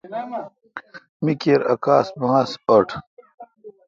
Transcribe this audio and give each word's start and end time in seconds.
می 1.23 1.33
کیر 1.41 1.61
اؘ 1.71 1.75
کاس 1.83 2.07
ماس 2.21 2.51
اوٹ۔ 2.69 2.89